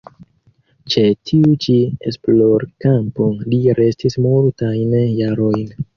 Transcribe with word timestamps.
Ĉe 0.93 1.01
tiu 1.31 1.51
ĉi 1.65 1.75
esplorkampo 2.11 3.27
li 3.53 3.61
restis 3.81 4.19
multajn 4.29 4.97
jarojn. 5.21 5.67